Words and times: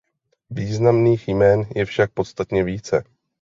Významných 0.49 1.27
jmen 1.27 1.63
je 1.75 1.85
však 1.85 2.11
podstatně 2.11 2.63
více. 2.63 3.03